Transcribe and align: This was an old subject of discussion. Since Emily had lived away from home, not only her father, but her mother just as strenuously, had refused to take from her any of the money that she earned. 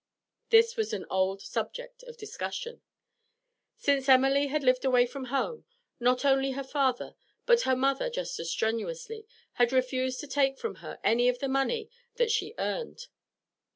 This 0.49 0.75
was 0.75 0.93
an 0.93 1.05
old 1.11 1.43
subject 1.43 2.01
of 2.01 2.17
discussion. 2.17 2.81
Since 3.77 4.09
Emily 4.09 4.47
had 4.47 4.63
lived 4.63 4.83
away 4.83 5.05
from 5.05 5.25
home, 5.25 5.65
not 5.99 6.25
only 6.25 6.53
her 6.53 6.63
father, 6.63 7.13
but 7.45 7.61
her 7.69 7.75
mother 7.75 8.09
just 8.09 8.39
as 8.39 8.49
strenuously, 8.49 9.27
had 9.61 9.71
refused 9.71 10.19
to 10.21 10.27
take 10.27 10.57
from 10.57 10.77
her 10.81 10.99
any 11.03 11.29
of 11.29 11.37
the 11.37 11.47
money 11.47 11.87
that 12.15 12.31
she 12.31 12.55
earned. 12.57 13.09